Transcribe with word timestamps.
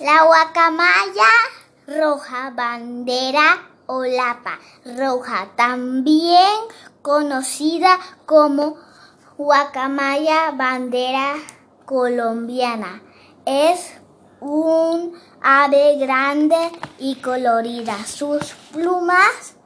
La 0.00 0.24
guacamaya 0.24 1.28
roja, 1.88 2.50
bandera 2.54 3.66
o 3.86 4.04
lapa 4.04 4.60
roja, 4.96 5.48
también 5.56 6.54
conocida 7.02 7.98
como 8.24 8.76
guacamaya 9.36 10.52
bandera 10.52 11.34
colombiana. 11.84 13.02
Es 13.44 13.92
un 14.40 15.20
ave 15.42 15.96
grande 15.96 16.70
y 17.00 17.16
colorida. 17.16 17.98
Sus 18.06 18.54
plumas 18.72 19.56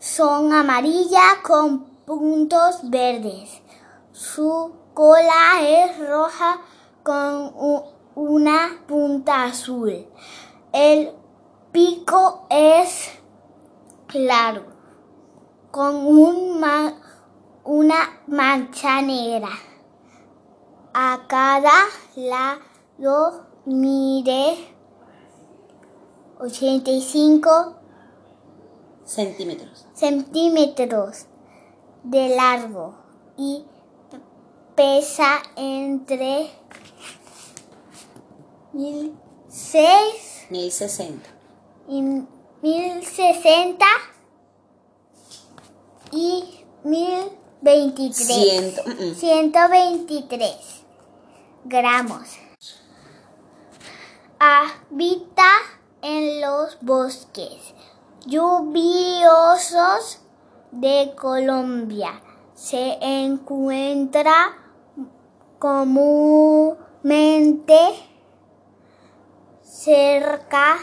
son 0.00 0.52
amarillas 0.52 1.36
con 1.44 1.84
puntos 2.04 2.90
verdes. 2.90 3.62
Su 4.10 4.74
cola 4.94 5.60
es 5.62 5.96
roja 6.08 6.58
con 7.04 7.52
una 8.14 8.82
punta 8.86 9.44
azul. 9.44 10.06
El 10.72 11.12
pico 11.72 12.46
es 12.50 13.10
claro 14.06 14.64
con 15.70 16.06
una 17.64 18.22
mancha 18.26 19.02
negra. 19.02 19.50
A 20.92 21.24
cada 21.26 21.72
lado 22.14 23.46
mide 23.64 24.74
85 26.38 27.76
centímetros. 29.04 29.86
centímetros 29.94 31.26
de 32.04 32.36
largo 32.36 32.94
y 33.36 33.64
pesa 34.74 35.38
entre 35.56 36.50
1006 38.74 40.46
1060 40.50 41.30
y 41.88 42.02
1060 42.62 43.86
y 46.12 46.64
1023. 46.84 48.16
Ciento, 48.16 48.82
mm, 48.86 48.90
mm. 48.90 49.14
123 49.14 50.84
gramos. 51.64 52.36
Habita 54.38 55.50
en 56.02 56.40
los 56.40 56.78
bosques 56.80 57.74
lluviosos 58.26 60.20
de 60.72 61.14
Colombia. 61.16 62.20
Se 62.54 62.98
encuentra 63.00 64.58
comúnmente 65.58 66.76
cerca 69.74 70.78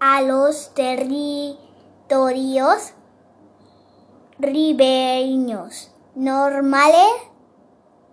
a 0.00 0.22
los 0.22 0.74
territorios 0.74 2.94
ribeños. 4.40 5.92
Normales, 6.16 7.12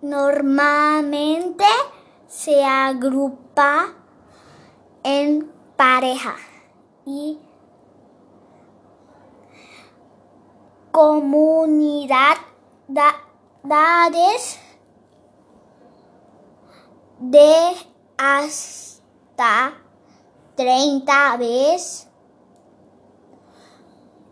normalmente 0.00 1.64
se 2.28 2.64
agrupa 2.64 3.94
en 5.02 5.50
pareja 5.76 6.36
y 7.04 7.40
comunidades 10.92 12.38
de 17.18 17.74
30 20.56 21.36
veces 21.36 22.08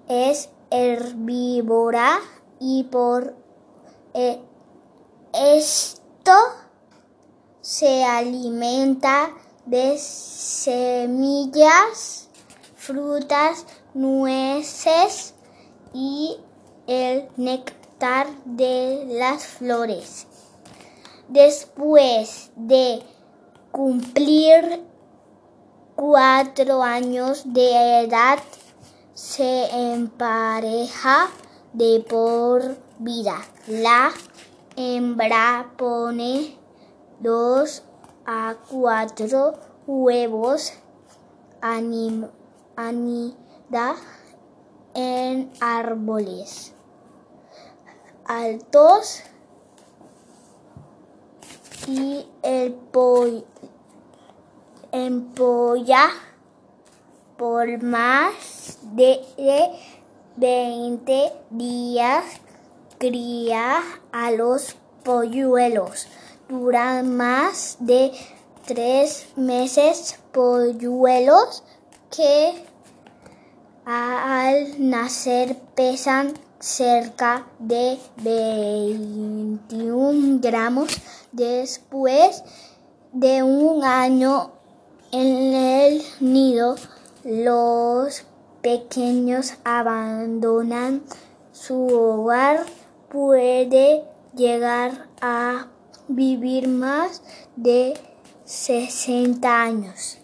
es 0.08 0.48
herbívora 0.70 2.18
y 2.58 2.82
por 2.84 3.36
eh, 4.14 4.40
esto 5.32 6.32
se 7.60 8.04
alimenta 8.04 9.30
de 9.64 9.96
semillas, 9.98 10.68
frutas, 12.74 13.64
nueces 13.94 15.34
y 15.92 16.36
el 16.88 17.28
néctar 17.36 18.26
de 18.44 19.06
las 19.08 19.46
flores. 19.46 20.26
Después 21.28 22.50
de 22.56 23.02
cumplir 23.70 24.95
cuatro 25.96 26.82
años 26.82 27.42
de 27.52 28.04
edad, 28.04 28.38
se 29.14 29.92
empareja 29.92 31.28
de 31.72 32.04
por 32.08 32.76
vida. 32.98 33.38
La 33.66 34.12
hembra 34.76 35.72
pone 35.76 36.56
dos 37.18 37.82
a 38.24 38.54
cuatro 38.70 39.54
huevos, 39.86 40.72
anida 41.60 42.36
en 44.94 45.50
árboles 45.60 46.76
altos 48.28 49.22
y 51.86 52.28
el 52.42 52.74
pollo 52.74 53.44
empolla 55.04 56.08
por 57.36 57.82
más 57.82 58.78
de 58.94 59.20
20 60.36 61.32
días 61.50 62.24
cría 62.98 63.82
a 64.10 64.30
los 64.30 64.74
polluelos. 65.04 66.06
Duran 66.48 67.14
más 67.14 67.76
de 67.80 68.12
tres 68.66 69.28
meses 69.36 70.18
polluelos 70.32 71.62
que 72.10 72.54
al 73.84 74.74
nacer 74.78 75.56
pesan 75.74 76.32
cerca 76.58 77.46
de 77.58 77.98
21 78.22 80.38
gramos 80.40 80.88
después 81.32 82.42
de 83.12 83.42
un 83.42 83.84
año 83.84 84.55
en 85.12 85.54
el 85.54 86.02
nido. 86.20 86.76
Los 87.24 88.24
pequeños 88.62 89.54
abandonan 89.64 91.02
su 91.52 91.86
hogar. 91.86 92.66
Puede 93.08 94.04
llegar 94.34 95.08
a 95.20 95.68
vivir 96.08 96.68
más 96.68 97.22
de 97.56 97.94
60 98.44 99.62
años. 99.62 100.18